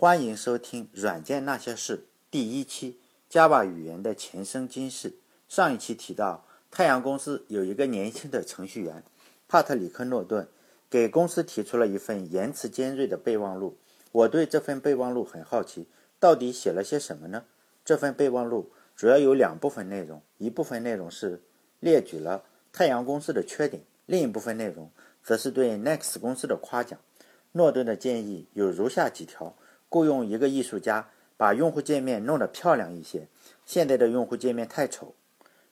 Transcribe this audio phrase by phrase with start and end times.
[0.00, 1.96] 欢迎收听《软件那些事》
[2.30, 5.14] 第一期，Java 语言的前生今世。
[5.48, 9.02] 上一期提到，太阳公司有一个年轻的程序员
[9.48, 10.46] 帕特里克·诺顿，
[10.88, 13.76] 给公司提出了一份言辞尖锐的备忘录。
[14.12, 15.88] 我对这份备忘录很好奇，
[16.20, 17.42] 到底写了些什么呢？
[17.84, 21.42] 这份备忘录主要有两部分内容，一部分内容是
[21.80, 24.92] 列举了太阳公司的缺点，另一部分内容
[25.24, 27.00] 则是对 Next 公司的夸奖。
[27.50, 29.56] 诺顿的建议有如下几条。
[29.88, 33.28] 雇佣一个艺术家，把用户界面弄得漂亮一些。
[33.64, 35.14] 现在的用户界面太丑。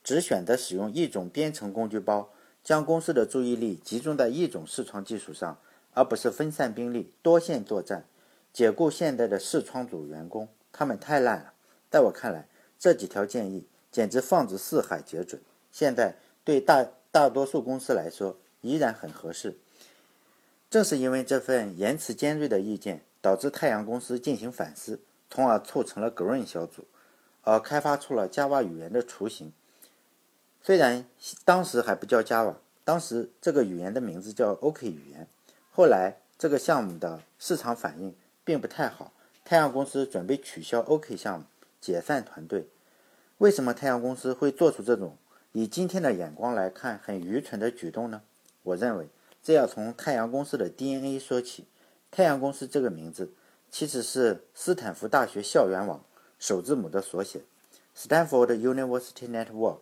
[0.02, 2.30] 只选择使用一种编程工具包，
[2.62, 5.58] 将公司的注意力集中在一种视窗技术上，
[5.94, 8.04] 而不是分散兵力、多线作战。
[8.52, 11.52] 解雇现在的视窗组员工，他们太烂了。
[11.90, 12.46] 在我看来，
[12.78, 15.42] 这几条建议简直放之四海皆准。
[15.72, 19.58] 现在对大大多数公司来说，依然很合适。
[20.70, 23.02] 正是因为这份言辞尖锐的意见。
[23.26, 26.84] 导致太阳公司进行反思，从而促成了 Green 小组，
[27.42, 29.52] 而开发出了 Java 语言的雏形。
[30.62, 31.04] 虽然
[31.44, 32.54] 当时还不叫 Java，
[32.84, 35.26] 当时这个语言的名字叫 OK 语言。
[35.72, 39.12] 后来这个项目的市场反应并不太好，
[39.44, 41.46] 太阳公司准备取消 OK 项目，
[41.80, 42.68] 解散团队。
[43.38, 45.16] 为什么太阳公司会做出这种
[45.50, 48.22] 以今天的眼光来看很愚蠢的举动呢？
[48.62, 49.08] 我认为
[49.42, 51.64] 这要从太阳公司的 DNA 说起。
[52.10, 53.32] 太阳公司这个名字
[53.70, 56.02] 其实是斯坦福大学校园网
[56.38, 57.42] 首字母的缩写
[57.94, 59.80] ，Stanford University Network。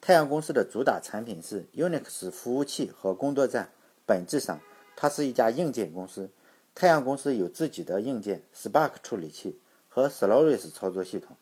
[0.00, 3.70] 太阳公司的主打产品是 Unix 服务器和工作站，
[4.04, 4.60] 本质上
[4.94, 6.28] 它是一家硬件公司。
[6.74, 9.58] 太阳公司有自己的硬件 Spark 处理器
[9.88, 11.36] 和 Solaris 操作系统，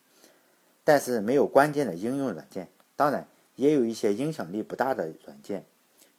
[0.83, 2.69] 但是没有关键的应用软件。
[2.95, 5.65] 当然，也有一些影响力不大的软件，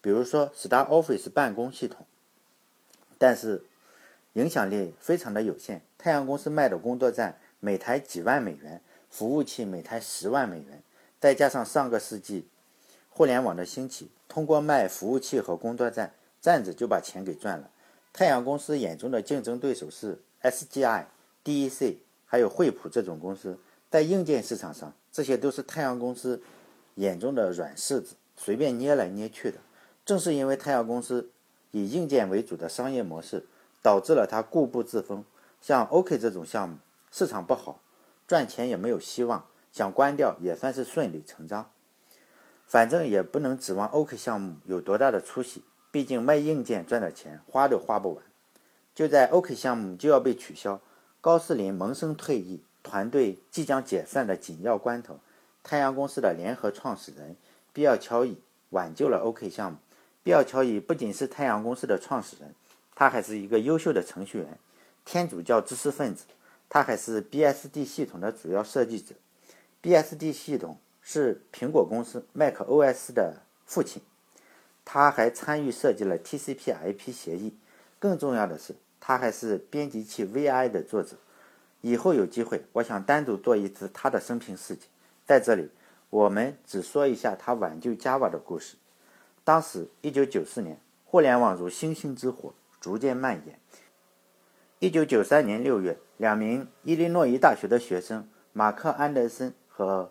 [0.02, 2.04] 比如说 Star Office 办公系统，
[3.16, 3.64] 但是。
[4.34, 5.82] 影响力非常的有限。
[5.96, 10.82] 太阳公司卖的工作站每台几万美元，服务器每台十万美元，
[11.18, 12.46] 再加上上个世纪
[13.08, 17.70] 互联网的兴起，通过卖服务器和工作站，站子就把钱给赚了。
[18.12, 21.04] 太阳公司眼中的竞争对手是 SGI、
[21.44, 23.58] DEC，还有惠普这种公司。
[23.90, 26.42] 在硬件市场上，这些都是太阳公司
[26.96, 29.58] 眼中的软柿子，随便捏来捏去的。
[30.04, 31.30] 正是因为太阳公司
[31.70, 33.46] 以硬件为主的商业模式。
[33.82, 35.24] 导致了他固步自封，
[35.60, 36.78] 像 OK 这种项目
[37.10, 37.80] 市场不好，
[38.26, 41.70] 赚钱也没有希望，想关掉也算是顺理成章。
[42.66, 48.24] 反正也不能指望 OK 项目有多大的出息，毕竟卖硬件赚的钱花都花不完。
[48.94, 50.80] 就在 OK 项目就要被取消，
[51.20, 55.20] 高士林萌生退役，团队即将解散的紧要关头，
[55.62, 57.36] 太阳公司的联合创始人
[57.72, 58.38] 比尔·乔伊
[58.70, 59.78] 挽救了 OK 项目。
[60.22, 62.54] 比尔·乔伊不仅是太阳公司的创始人。
[62.98, 64.58] 他还是一个优秀的程序员，
[65.04, 66.24] 天主教知识分子。
[66.68, 69.14] 他还是 BSD 系统的主要设计者。
[69.80, 74.02] BSD 系统是苹果公司 macOS 的父亲。
[74.84, 77.56] 他还参与设计了 TCP/IP 协议。
[78.00, 81.16] 更重要的是，他还是编辑器 VI 的作者。
[81.82, 84.88] 以后有机会，我想单独做一次他的生平事迹。
[85.24, 85.70] 在这里，
[86.10, 88.74] 我们只说一下他挽救 Java 的故事。
[89.44, 92.52] 当时，1994年，互联网如星星之火。
[92.88, 93.60] 逐渐蔓延。
[94.78, 100.10] 一九九三年六月，两名伊利诺伊大学的学生马克·安德森和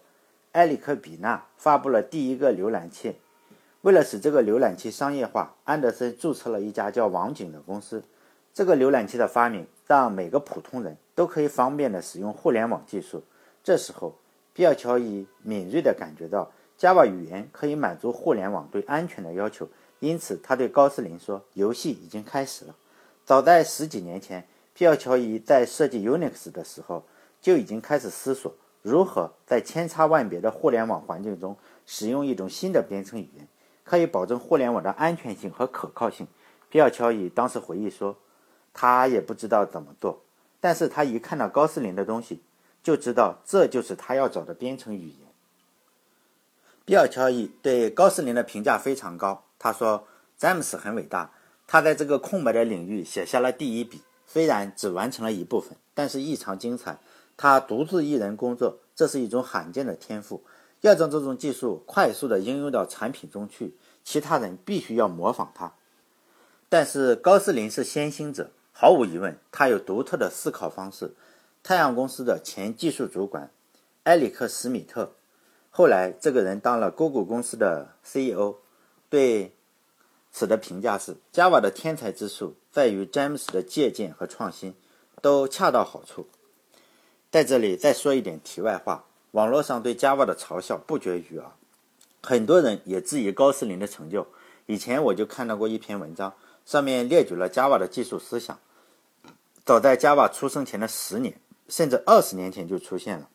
[0.52, 3.16] 埃里克·比纳发布了第一个浏览器。
[3.82, 8.04] 为了使这个浏览器商业化，安德森注册了一家叫网景的公司。
[8.54, 13.24] 这个浏览器的发明让每个普通人都可以方便地使用互联网技术。
[13.64, 14.20] 这时候，
[14.54, 19.68] 比尔·乔伊敏锐地感觉到 Java 语言可以满足互联网对安全的要求。
[20.00, 22.76] 因此，他对高斯林说：“游戏已经开始了。”
[23.26, 27.04] 早在十几年前，皮尔乔伊在设计 Unix 的时候，
[27.42, 28.54] 就已经开始思索
[28.84, 33.48] 如何在千差万别的互联网环境中使用一种新的编程语言，
[33.84, 36.28] 可以保证互联网的安全性和可靠性。
[36.70, 38.16] 皮尔乔伊当时回忆说
[38.74, 40.22] ：“他也不知道怎么做，
[40.60, 42.42] 但是他一看到高斯林的东西，
[42.84, 45.28] 就知道这就是他要找的编程语言。”
[46.86, 49.44] 比尔乔伊对高斯林的评价非常高。
[49.60, 50.08] 他说
[50.38, 51.32] ：“詹姆斯很伟大，
[51.66, 54.02] 他在这个空白的领域写下了第一笔。
[54.28, 57.00] 虽然只完成了一部分，但是异常精彩。
[57.38, 60.44] 他独自一人工作，这是一种罕见的天赋。
[60.82, 65.74] 要将这种技术快速地应用到产品中去，其他人必须要模仿他。
[66.70, 71.16] 但是高斯林是先行者，毫无疑问，他有独特的思考方式。
[71.64, 73.50] 太阳公司的前技术主管
[74.04, 75.14] 埃里克·史密特，
[75.72, 78.58] 后来这个人当了 Google 公司的 CEO。”
[79.10, 79.54] 对
[80.32, 84.76] 此的评价是：Java 的天才之处在于詹姆斯的借鉴和创新。
[85.20, 86.28] 都恰到好处。
[87.32, 91.52] 在这里再说一点题外话，网络上对 Java 的嘲笑不绝于耳，
[92.22, 94.28] 很多人也质疑高斯林的成就。
[94.68, 96.34] 以前我就看到过一篇文章，
[96.66, 98.60] 上面列举了 Java 的技术思想，
[99.66, 103.28] 早在 Java 出生前的十年甚至二十年前就出现了，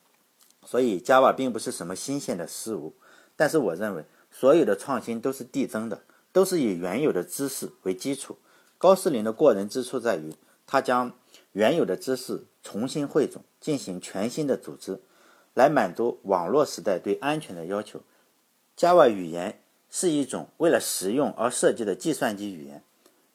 [0.65, 2.93] 所以 Java 并不是什么新鲜的事物。
[3.35, 4.05] 但是我认为，
[4.35, 6.01] 所有的创新都是递增的，
[6.31, 8.39] 都是以原有的知识为基础。
[8.79, 10.33] 高斯林的过人之处在于，
[10.65, 11.13] 他将
[11.51, 14.99] 原有的知识重新汇总，进行全新的组织，
[15.53, 18.01] 来满足网络时代对安全的要求。
[18.75, 22.83] Java 语言是一种为了实用而设计的计算机语言，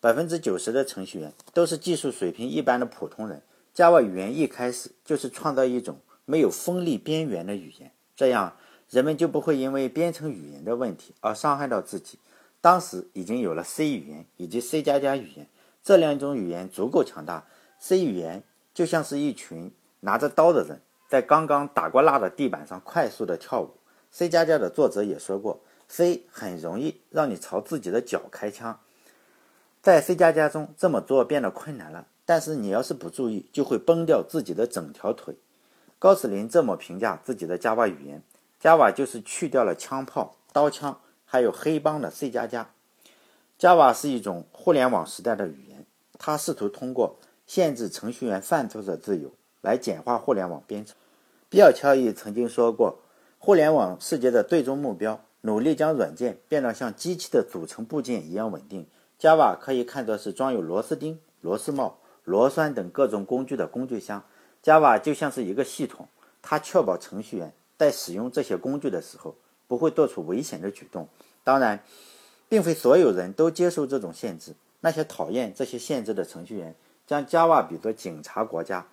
[0.00, 3.40] 百分之九十的程序员都是技术水平一般的普通人。
[3.74, 8.56] Java 语言一开始就是创造一种没有锋利边缘的语言，这样
[8.90, 12.18] 人们就不会因为编程语言的问题而伤害到自己。
[12.60, 15.46] 当时已经有了 C 语言以及 C 加加语言，
[15.82, 17.46] 这两种语言足够强大。
[17.78, 18.42] C 语言
[18.74, 23.70] 就像是一群拿着刀的人在刚刚打过蜡的地板上快速的跳舞。
[24.10, 28.80] C 加加的作者也说过，C 很容易让你朝自己的脚开枪。
[29.82, 35.36] 在 C 加加中这么做变得困难了，但是你要是不注意，就会崩掉自己的整条腿。
[36.00, 38.22] 高斯林这么评价自己的 Java 语言
[38.62, 41.00] ：Java 就是去掉了枪炮、刀枪。
[41.30, 42.70] 还有黑帮的 C 加加
[43.60, 45.84] ，Java 是一种互联网时代的语言，
[46.18, 47.16] 它试图通过
[47.46, 50.96] 限制程序员犯错的自由来简化互联网编程。
[51.50, 53.00] 比尔·乔伊曾经说过，
[53.38, 58.86] 互联网世界的最终目标，努力将软件变得像机器的组成部件一样稳定。
[59.20, 64.24] Java 可以看作是装有螺丝钉、螺丝帽、螺栓等各种工具的工具箱。
[64.64, 66.08] Java 就像是一个系统，
[66.40, 69.34] 它确保程序员在使用这些工具的时候。
[69.68, 71.06] 不会做出危险的举动。
[71.44, 71.84] 当然，
[72.48, 74.54] 并非所有人都接受这种限制。
[74.80, 76.74] 那些讨厌这些限制的程序员
[77.06, 78.86] 将 Java 比作警察国家，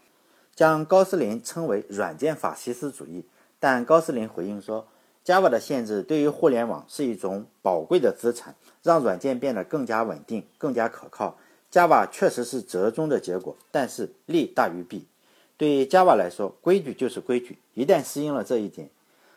[0.53, 3.23] 将高斯林称为软件法西斯主义。
[3.57, 4.85] 但高斯林回应说
[5.23, 8.53] ，Java 的限制对于互联网是一种宝贵的资产，
[8.83, 11.37] 让软件变得更加稳定、更加可靠。
[11.71, 15.07] Java 确实是折中的结果，但是利大于弊。
[15.57, 17.57] 对 Java 来说，规矩就是规矩。
[17.73, 18.89] 一旦适应了这一点，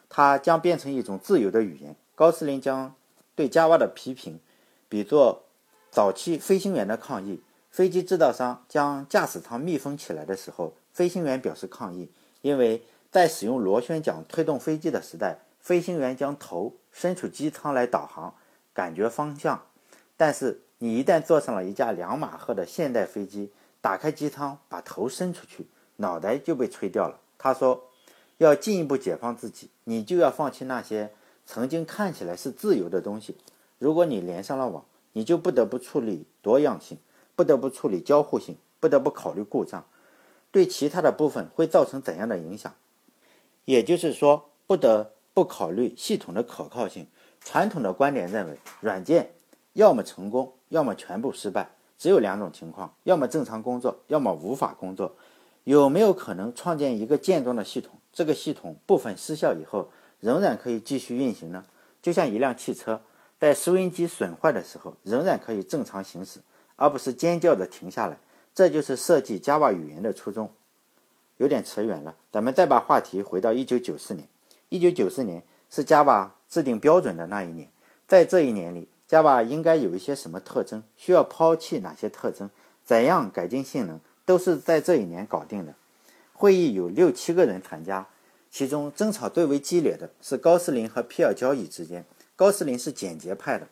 [0.09, 1.95] 它将变成一种自由的语言。
[2.15, 2.95] 高斯林将
[3.35, 4.41] 对 Java 的批评
[4.89, 5.45] 比作
[5.91, 7.41] 早期飞行员的抗议。
[7.71, 12.11] 飞机制造商将驾驶舱密封起来的时候，飞行员表示抗议，
[12.41, 12.83] 因为
[13.13, 18.35] 在使用螺旋桨推动飞机的时代，飞行员将头伸出机舱来导航、
[18.73, 19.63] 感觉方向。
[20.17, 25.67] 但是你一旦坐上了一架两马赫的现代飞机，打开机舱，把头伸出去，
[25.99, 27.21] 脑袋就被吹掉了。
[27.39, 27.85] 他说。
[28.39, 31.11] 要进一步解放自己，你就要放弃那些
[31.45, 33.37] 曾经看起来是自由的东西。
[33.81, 34.85] 如果你连上了网，
[35.15, 36.99] 你就不得不处理多样性，
[37.35, 39.85] 不得不处理交互性，不得不考虑故障，
[40.53, 42.73] 对其他的部分会造成怎样的影响？
[43.65, 47.09] 也就是说，不得不考虑系统的可靠性。
[47.41, 49.33] 传统的观点认为，软件
[49.73, 55.17] 要么成功，要么全部失败，只有两种情况：要么正常工作，要么无法工作。
[55.69, 58.01] 有没有可能创建一个健壮的系统？
[58.11, 61.67] 这个系统部分失效以后，仍然可以继续运行呢？
[62.01, 63.03] 就像一辆汽车
[63.39, 66.41] 在收音机损坏的时候，仍然可以正常行驶，
[66.77, 68.19] 而不是尖叫着停下来。
[68.55, 70.51] 这就是设计 Java 语言的初衷。
[71.37, 74.27] 有点扯远了，咱们再把话题回到1994年。
[74.71, 77.69] 1994年是 Java 制定标准的那一年，
[78.07, 80.83] 在这一年里，Java 应该有一些什么特征？
[80.97, 82.49] 需要抛弃哪些特征？
[82.83, 84.01] 怎样改进性能？
[84.29, 85.73] 都是在这一年搞定的。
[86.35, 88.07] 会议有六七个人参加，
[88.51, 92.05] 其中争吵最为激烈的是高斯林和皮尔交易之间。
[92.37, 93.67] 高斯林是简洁派的，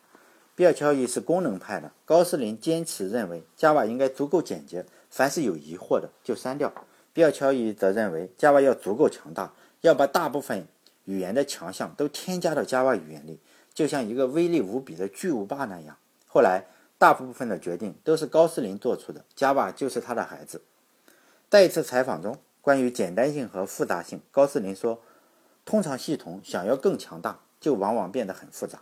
[0.55, 1.91] 皮尔交易是功能派的。
[2.05, 6.73] 高斯林坚持认为 Java 应该足够简洁，凡是有疑惑的就删掉。
[7.13, 10.67] 皮尔乔伊则认为 Java 要足够强大，要把大部分
[11.05, 13.39] 语言的强项都添加到 Java 语言里，
[13.75, 15.95] 就像一个威力无比的巨无霸那样。
[16.25, 16.65] 后来。
[16.99, 20.61] 大部分的决定都是高斯林做出的，Java 就是他的孩子。
[21.49, 24.99] 在一次采访中，关于简单性和复杂性，高斯林说
[25.63, 28.81] ：“通常系统想要更强大，就往往变得很复杂。”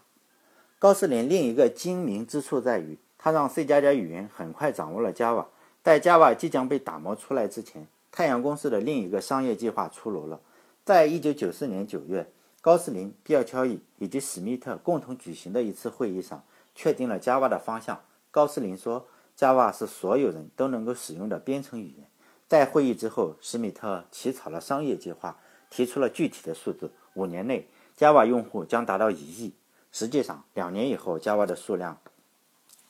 [0.79, 5.47] 高斯林另一个精明之处在于，他让 C 加加语言很快掌握了 Java。
[5.83, 10.39] 在 Java 即将被打磨出来之前，太阳公司的另一个商业计划出炉了。
[10.85, 12.31] 在一九九四年九月，
[12.61, 16.41] 高斯林、比尔·乔伊以及史密特共同举行的一次会议上。
[16.75, 18.01] 确定了 Java 的方向。
[18.29, 22.07] 高斯林说：“Java 是所有人都能够使用的编程语言。”
[22.47, 25.39] 在会议之后，史密特起草了商业计划，
[25.71, 27.67] 提出了具体的数字：五年内
[27.97, 29.53] ，Java 用户将达到一亿。
[29.91, 31.97] 实际上，两年以后，Java 的数量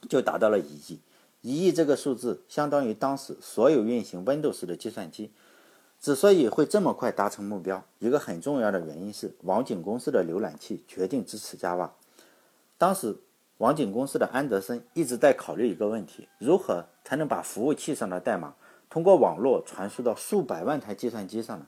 [0.10, 1.00] 就达到了一亿。
[1.42, 5.32] 一亿这个数字相当于当时所有运行 Windows 的计算机。
[6.01, 11.92] 之所以会这么快达成目标，一个很重要的原因是网景公司的浏览器决定支持 Java。
[12.77, 13.15] 当时，
[13.60, 18.56] 网景公司的安德森一直在考虑一个问题：如何才能把服务器上的代码
[18.90, 21.68] 通过网络传输到数百万台计算机上呢？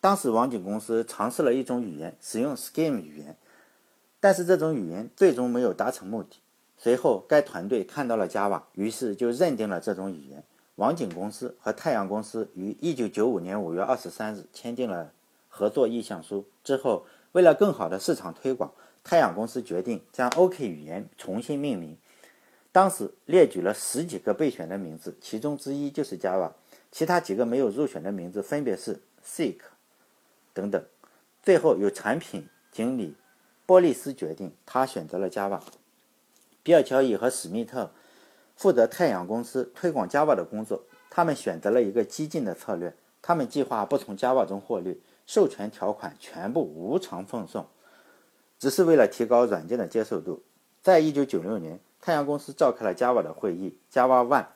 [0.00, 3.36] 当时，网景公司尝试了一种语言，使用 Scheme 语言，
[4.18, 6.40] 但是这种语言最终没有达成目的。
[6.76, 10.42] 随后，该团队看到了 Java，于是就认定了这种语言。
[10.74, 15.12] 网景公司和太阳公司于1995年5月23日签订了
[15.48, 16.44] 合作意向书。
[16.64, 18.72] 之后，为了更好的市场推广，
[19.04, 21.96] 太阳公司决定将 OK 语言重新命名。
[22.72, 26.50] 当时列举了十几个备选的名字，其中之一就是 Java，
[26.90, 29.58] 其他几个没有入选的名字分别是 Seek
[30.52, 30.84] 等等。
[31.42, 33.14] 最后，由产品经理
[33.66, 35.60] 波利斯决定，他选择了 Java。
[36.64, 37.92] 比尔·乔伊和史密特。
[38.56, 42.94] 负责太阳公司推广 Java 的工作，他们选择了一个激进的策略。
[43.20, 47.66] 他们计划不从 Java 中获利，授权条款全部无偿奉送，
[48.58, 50.42] 只是为了提高软件的接受度。
[50.82, 54.46] 在一九九六年，太阳公司召开了 Java 的会议，Java One。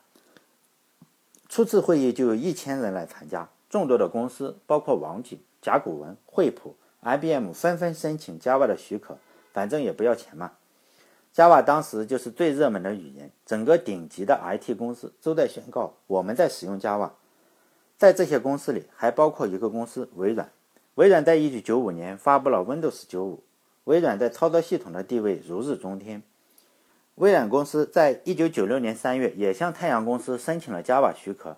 [1.48, 9.16] 初次会议就有一千人来参加，众多的公司，包括网景、甲骨文、惠普、IBM，纷纷申请 Java 的许可，
[9.52, 10.52] 反正也不要钱嘛。
[11.34, 17.12] Java 当时就是最热门的语言，整个顶级的 IT 公司都在宣告我们在使用 Java。
[17.96, 20.50] 在这些公司里，还包括一个公司微软。
[20.96, 23.38] 微软在1995年发布了 Windows 95。
[23.88, 26.22] 微软在操作系统的地位如日中天。
[27.14, 31.56] 微软公司在1996年3月也向太阳公司申请了 Java 许可。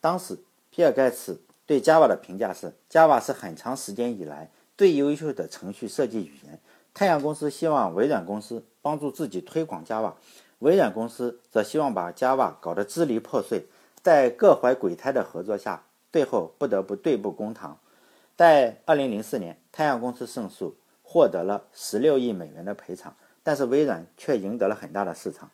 [0.00, 0.38] 当时，
[0.70, 4.48] 比尔盖茨对 Java 的评价是：Java 是很长时间以来
[4.78, 6.60] 最优秀的程序设计语言。
[6.94, 10.12] 太阳公司希望微软公司帮助自己推广 Java，
[10.60, 13.66] 微软公司则希望把 Java 搞得支离破碎。
[14.00, 17.76] 在各怀鬼胎的合作下，最后不得不对簿公堂。
[18.36, 20.76] 在2004年，太阳公司胜诉，
[21.12, 25.50] 获得了16亿美元的赔偿，但是微软却赢得了很大的市场。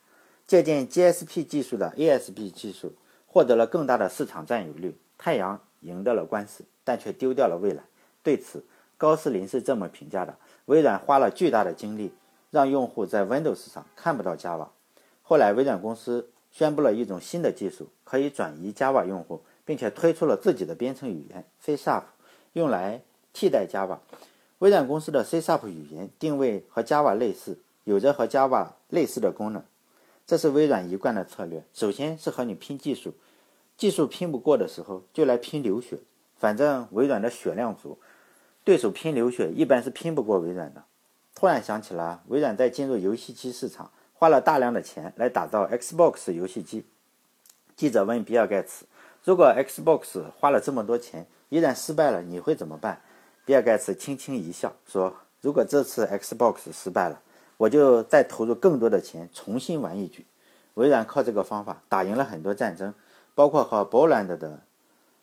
[0.47, 2.95] 借鉴 GSP 技术的 ASP 技术，
[3.27, 4.97] 获得了更大的市场占有率。
[5.19, 7.83] 太阳赢得了官司，但却丢掉了未来。
[8.23, 8.65] 对此，
[8.97, 10.37] 高斯林是这么评价的。
[10.67, 12.12] 微软花了巨大的精力，
[12.53, 14.69] 让用户在 Windows 上看不到 Java。
[15.23, 21.77] 后来，微软公司宣布了一种新的技术，可以转移 Java 用户，并且推出了自己的编程语言 C#，
[22.53, 23.99] 用来替代 Java。
[24.59, 29.62] 微软公司的 C# 语言定位和 Java 类似，有着和 Java 类似的功能。
[30.27, 33.15] 这是微软一贯的策略：首先是和你拼技术，
[33.77, 35.99] 技术拼不过的时候，就来拼流血。
[36.37, 37.99] 反正微软的血量足。
[38.65, 40.85] 对手拼流血，一般是拼不过微软的。
[41.35, 46.85] 突然想起了微软在进入游戏机市场花了大量的钱来打造 Xbox 游戏机。
[47.77, 48.85] 记者问比尔盖茨
[49.25, 53.00] ：“如果 Xbox 花了这么多钱依然失败了，你会怎么办？”
[53.49, 57.19] 比尔盖茨轻轻一笑说：“如果这次 Xbox 失败了，
[57.57, 60.26] 我就再投入更多的钱重新玩一局。”
[60.76, 62.93] 微软靠这个方法打赢了很多战争，
[63.35, 64.61] 包括和 Boland 的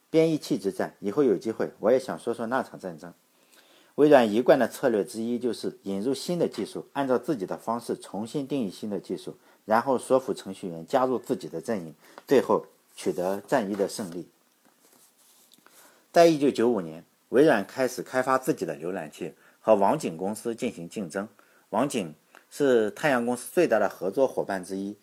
[0.10, 0.96] 编译器之战。
[1.02, 3.14] 以后有机会我也想说说那场战争。
[3.94, 11.94] 微软一贯的策略之一就是引入新的技术，按照自己的方式重新定义新的技术，然后说服程序员加入自己的阵营，
[12.28, 12.66] 最后
[12.96, 14.28] 取得战役的胜利。
[16.12, 17.06] 在一九九五年，
[17.36, 21.28] 微软开始开发自己的浏览器，和网景公司进行竞争。
[21.72, 22.16] 网景
[22.50, 24.98] 是太阳公司最大的合作伙伴之一，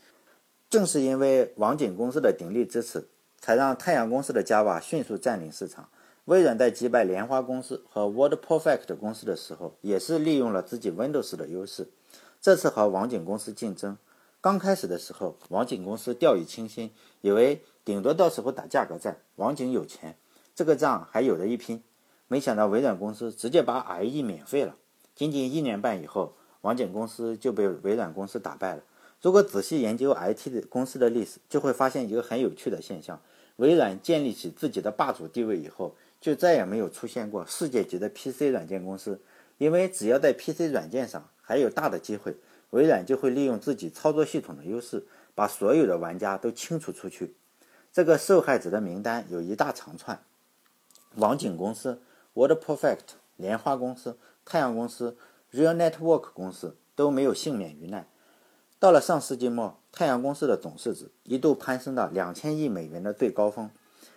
[0.70, 3.06] 正是因为网景公司的鼎力支持，
[3.38, 5.90] 才让太阳公司的 Java 迅速占领市场。
[6.24, 11.90] 微软在击败莲花公司和 WordPerfect 公司的时候，也是利用了自己 Windows 的优势。
[12.40, 13.98] 这次和网景公司竞争，
[14.40, 20.16] 刚开始的时候，网景公司掉以轻心，以为顶多到时候打价格战，网景有钱，
[20.54, 21.82] 这个仗还有的一拼。
[22.32, 24.74] 没想到微软公司直接把 IE 免费了。
[25.14, 28.82] 仅仅一年半以后，网景公司就被微软公司打败了。
[29.20, 33.20] 如果仔细研究 IT 的公司的历史，就会发现一个很有趣的现象：
[33.56, 35.94] 微软建立起自己的霸主地位以后。
[36.22, 39.20] 就再也没有出现过世界级的 PC 软件公司，
[39.58, 42.36] 因为只要在 PC 软件上还有大的机会，
[42.70, 47.34] 微软就会利用自己操作系统的优势，把所有的玩家都清除出去。
[47.92, 50.22] 这个受害者的名单有一大长串：
[51.16, 52.00] 网景公司、
[52.34, 52.98] WordPerfect、
[53.36, 55.16] 莲花公司、太阳公司、
[55.52, 58.06] Real Network 公司都没有幸免于难。
[58.78, 63.70] 到了上世纪末，太阳公司的总市值一度攀升到两千亿美元的最高峰。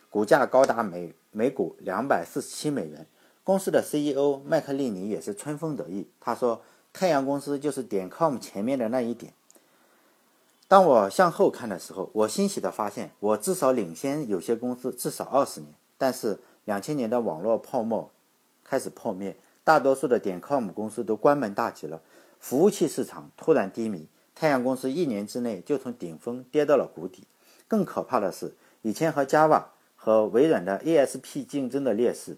[0.10, 3.06] 股价高达每每股两百四十七美元。
[3.44, 6.62] 公司的 CEO 麦克利尼也是春风得意，他说
[6.94, 9.34] ：“太阳公司就是点 com 前面的那一点。”
[10.68, 15.76] 当我向后看的时候，我欣喜地发现，我至少领先有些公司至少二十年。
[15.98, 18.12] 但是，两千年的网络泡沫
[18.64, 22.02] 开始破灭，大多数的点 com 公司都关门大吉了，
[22.40, 27.24] 服务器市场突然低迷，太阳公司一年之内就从顶峰跌到了谷底。
[27.68, 29.64] 更可怕的是，以前和 Java
[29.96, 32.38] 和微软的 ASP 竞争的劣势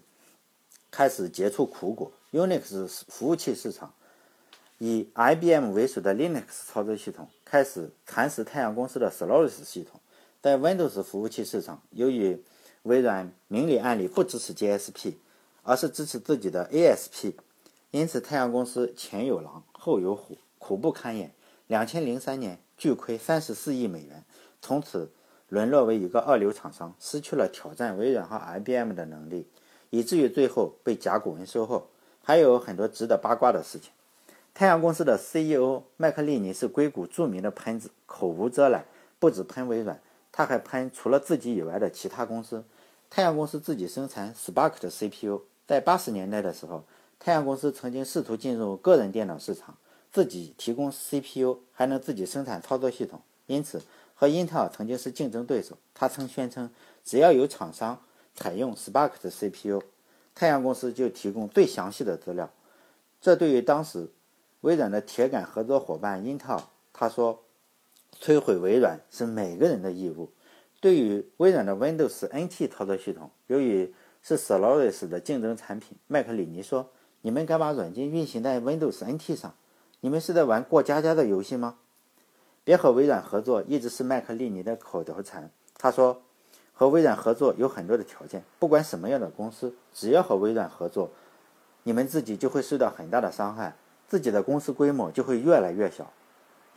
[0.90, 3.92] 开始结出苦果，Unix 服务器市场。
[4.80, 10.00] 以 IBM 为首的 Linux 操作系统开始蚕食太阳公司的 Solaris 系统，
[10.40, 12.40] 在 Windows 服务器市场，由于
[12.82, 15.14] 微软明里暗里不支持 GSP，
[15.62, 17.34] 而是支持自己的 ASP，
[17.90, 21.32] 因此太阳公司前有狼后有虎，苦不堪言。
[21.66, 24.24] 两千零三年巨亏三十四亿美元，
[24.62, 25.10] 从此
[25.48, 29.46] 沦落为一个二流厂商，失去了挑战微软和 IBM 的能力，
[29.90, 31.88] 以至于最后被甲骨文收购。
[32.22, 33.90] 还有很多值得八卦的事情。
[34.52, 38.84] 太阳公司的 CEO 麦克利尼是硅谷著名的喷子，口无遮拦，
[39.18, 40.00] 不止喷微软，
[40.38, 42.62] 他还喷除了自己以外的其他公司。
[43.10, 46.84] 太阳公司自己生产 Spark 的 CPU，在八十年代的时候，
[47.18, 49.76] 太阳公司曾经试图进入个人电脑市场，
[50.12, 53.82] 自己提供 CPU，还能自己生产操作系统，因此
[54.14, 55.76] 和英特尔曾经是竞争对手。
[55.92, 56.70] 他曾宣称，
[57.04, 58.00] 只要有厂商
[58.36, 59.82] 采用 Spark 的 CPU，
[60.36, 62.48] 太阳公司就提供最详细的资料。
[63.20, 64.08] 这对于当时。
[64.62, 67.44] 微软的铁杆合作伙伴英特尔，他说
[68.20, 70.30] ：“摧毁微软是每个人的义务。”
[70.80, 76.90] 对于微软的 Windows NT 操作系统，由于是 Solaris 的竞争产品，麦克里尼说
[77.22, 79.54] ：“你们敢把软件运行在 Windows NT 上？
[80.00, 81.78] 你们是在玩过家家的游戏吗？”
[82.62, 85.50] 别和微软合作一直是麦克利尼的口头禅。
[85.76, 86.22] 他说
[86.72, 91.10] ：“和微软合作有很多的条件，不管什么样的公司，只要和微软合作，
[91.82, 93.74] 你们自己就会受到很大的伤害。”
[94.06, 96.10] 自己的公司规模就会越来越小。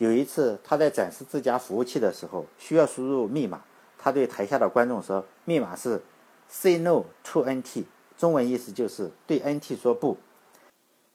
[0.01, 3.61] 有一次，他在展示自家服务器的时候，需要输入密码。
[3.99, 6.01] 他对台下的观众说：“密码是
[6.49, 7.83] ‘Say No to NT’，
[8.17, 10.17] 中文意思就是对 NT 说不。”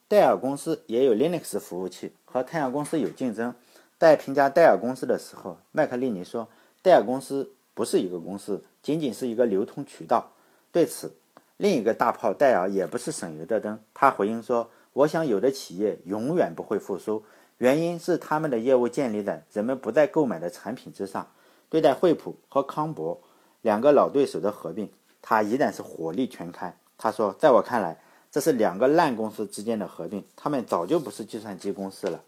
[0.06, 3.52] 戴尔公司也有 Linux 服务器，和太阳公司有竞争。
[3.98, 6.46] 在评价戴尔公司的时候，麦克利尼说
[6.80, 10.30] ：“戴尔公司不是一个公司，仅仅是一个流通渠道。”
[10.70, 11.12] 对此，
[11.56, 13.80] 另一个大炮戴尔也不是省油的灯。
[13.92, 14.70] 他回应说。
[14.92, 17.22] 我想，有的企业永远不会复苏，
[17.58, 21.26] 原因是他们的业务建立在人们不再购买的产品之上。
[21.68, 23.20] 对待惠普和康柏
[23.62, 24.88] 两个老对手的合并，
[25.20, 26.76] 他依然是火力全开。
[26.96, 32.22] 他说：“在我看来，这是两个烂公司之间的合并，他们早就不是计算机公司了。”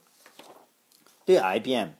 [1.24, 1.90] 对 IBM，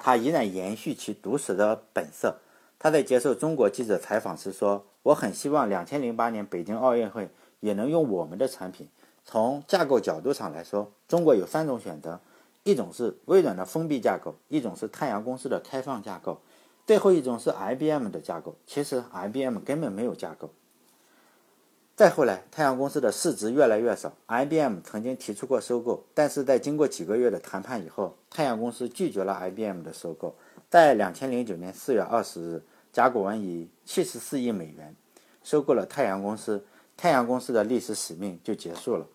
[0.00, 2.38] 他依然延续其毒舌的本色。
[2.78, 7.28] 他在接受中国记者采访时说：“我很希望2008年北京奥运会
[7.60, 8.88] 也能用我们的产品。”
[9.24, 12.20] 从架构角度上来说，中国有三种选择：
[12.66, 16.40] 一种是微软的封闭架构，一种是太阳公司的开放架构，
[16.84, 18.56] 最后一种是 IBM 的架构。
[18.66, 20.50] 其实 IBM 根本没有架构。
[21.94, 30.34] 再后来，太阳公司的市值越来越少，IBM 曾经提出过收购，但是在经过几个月的谈判以后，太阳公司拒绝了 IBM 的收购。
[30.68, 34.92] 在两千零九年四月二十日，甲骨文以七十四亿美元
[35.44, 39.06] 收购了太阳公司，太阳公司的历史使命就结束了。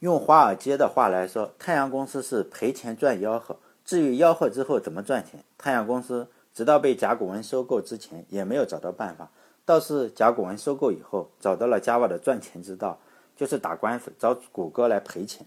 [0.00, 3.56] 用华尔街的话来说，太阳公司是赔钱赚吆喝。
[3.84, 9.30] 至于吆喝之后怎么赚钱，太阳公司直到被甲骨文收购之前也没有找到办法。
[9.64, 12.98] 倒是甲骨文收购以后，找到了 Java 的赚钱之道，
[13.36, 15.46] 就是打官司找谷歌来赔钱。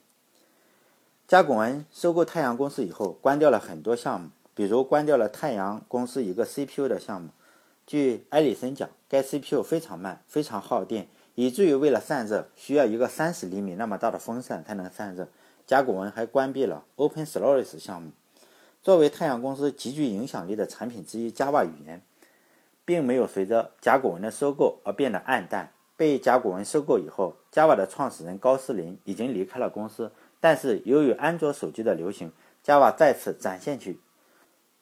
[1.27, 7.29] 甲骨文收购太阳公司以后，关掉了很多项目，比如关掉了太阳公司一个 CPU 的项目。
[7.87, 11.07] 据埃里森讲，该 CPU 非常慢，非常耗电。
[11.35, 15.27] 以至于为了散热，需要一个三十厘米那么大的风扇才能散热。
[15.65, 18.11] 甲骨文还关闭了 Open Solaris 项目。
[18.83, 22.01] 作为太阳公司极具影响力的产品之一，Java 语言
[22.83, 25.71] 并没有随着甲骨文的收购而变得暗淡。
[25.95, 30.11] 被甲骨文收购以后，Java 的创始人高斯林已经离开了公司。
[30.39, 32.31] 但是由于安卓手机的流行
[32.65, 33.99] ，Java 再次展现去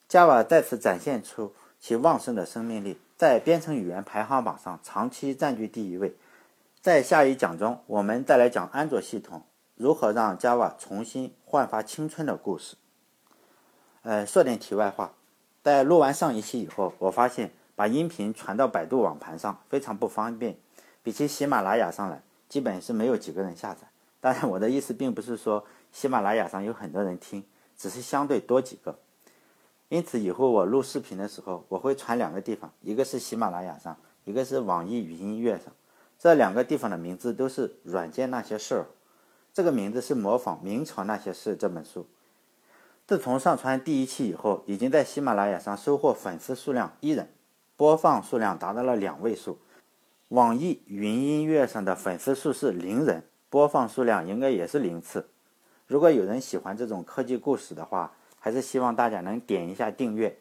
[0.08, 6.16] Java 再次展现出其旺盛的生命力，在编程语言排行榜上长期占据第一位。
[6.82, 9.42] 在下一讲中，我们再来讲安卓系统
[9.74, 12.74] 如何让 Java 重新焕发青春的故事。
[14.00, 15.12] 呃，说点题外话，
[15.62, 20.56] 在录完上一期以后，我发现把音频传到百度网盘上非常不方便，
[21.02, 23.86] 比起喜马拉雅上来，基本是没有几个人下载。
[24.18, 25.62] 当然，我的意思并不是说
[25.92, 27.44] 喜马拉雅上有很多人听，
[27.76, 28.98] 只是相对多几个。
[29.90, 35.70] 因此，以后我录视频的时候，我会传两个地方，一个是喜马拉雅上，一个是网易云音乐上。
[36.22, 38.80] 这两个地方的名字都是《软件那些事儿》，
[39.54, 42.06] 这个名字是模仿《明朝那些事》这本书。
[43.06, 47.32] 自从上传第一期以后，已经在喜马拉雅上收获粉丝数量一人，
[47.74, 49.60] 播放数量达到了两位数。
[50.28, 55.26] 网易云音乐上的粉丝数是零人，播放数量应该也是零次。
[55.86, 60.36] 如果有人喜欢这种科技故事的话，还是希望大家能点一下订阅。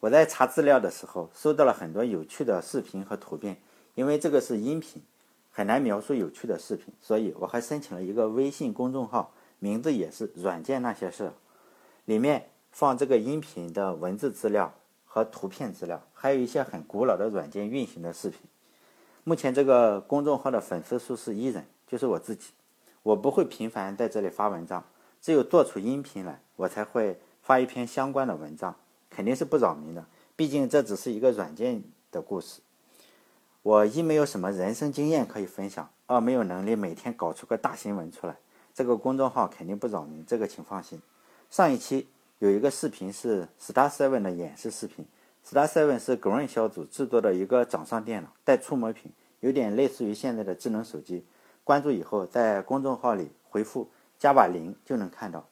[0.00, 3.56] 我在查资料的时候，收到了很多有趣的视频和图片，
[3.96, 5.02] 因为这个是音频，
[5.50, 11.32] 很难描述有趣的视频，所以我还申请了一个微信公众号，名字也是“软件那些事”，
[12.04, 14.74] 里面放这个音频的文字资料
[15.06, 18.40] 和图片资料，还有一些很古老的软件运行的视频。
[19.24, 22.50] 目前这个公众号的粉丝数是一人，就是我自己。
[23.02, 24.84] 我不会频繁在这里发文章，
[25.22, 28.76] 只有做出音频来，我才会发一篇相关的文章，
[29.08, 30.04] 肯定是不扰民的。
[30.36, 32.60] 毕竟这只是一个软件的故事。
[33.66, 38.36] 我一没有什么人生经验可以分享，二没有能力每天搞出个大新闻出来。
[38.72, 41.02] 这个公众号肯定不扰民，这个请放心。
[41.50, 42.06] 上一期
[42.38, 45.04] 有一个视频是 Star Seven 的演示视频。
[45.44, 51.26] Star Seven 是 Green 小组制作的一个掌上电脑，带触摸屏，有点类似于现在的智能手机。
[51.64, 55.44] 关注以后，在公众号里回复加把零就能看到。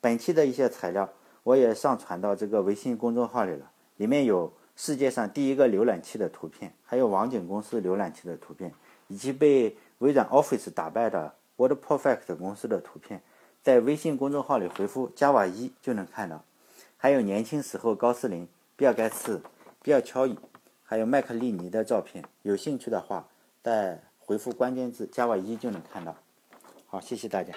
[0.00, 1.08] 本期的一些材料
[1.42, 8.72] 我也上传到这个微信公众号里了，里面有世界上第一个浏览器的图片，还有网景公司浏览器的图片，
[9.08, 13.20] 以及被微软 Office 打败的 WordPerfect 公司的图片。
[13.62, 16.44] 在微信公众号里回复加瓦一就能看到。
[16.96, 18.46] 还有年轻时候高斯林。
[18.78, 19.40] 比尔盖茨、
[19.82, 20.36] 比尔乔伊，
[20.84, 23.26] 还有麦克利尼的照片，有兴趣的话，
[23.62, 26.14] 在回复关键字“加瓦一”就能看到。
[26.86, 27.54] 好，谢谢大家。